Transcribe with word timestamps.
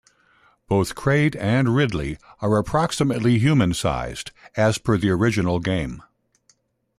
Both 0.67 0.95
Kraid 0.95 1.35
and 1.35 1.75
Ridley 1.75 2.17
are 2.39 2.57
approximately 2.57 3.37
human-sized, 3.37 4.31
as 4.57 4.79
per 4.79 4.97
the 4.97 5.11
original 5.11 5.59
game. 5.59 6.01